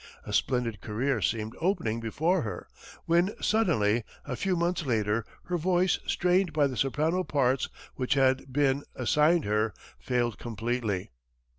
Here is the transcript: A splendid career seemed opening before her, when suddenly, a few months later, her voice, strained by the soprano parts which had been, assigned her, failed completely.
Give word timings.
A 0.25 0.33
splendid 0.33 0.81
career 0.81 1.21
seemed 1.21 1.53
opening 1.61 1.99
before 1.99 2.41
her, 2.41 2.67
when 3.05 3.35
suddenly, 3.39 4.03
a 4.25 4.35
few 4.35 4.55
months 4.55 4.83
later, 4.83 5.25
her 5.43 5.57
voice, 5.57 5.99
strained 6.07 6.53
by 6.53 6.65
the 6.65 6.75
soprano 6.75 7.23
parts 7.23 7.69
which 7.97 8.15
had 8.15 8.51
been, 8.51 8.81
assigned 8.95 9.45
her, 9.45 9.75
failed 9.99 10.39
completely. 10.39 11.11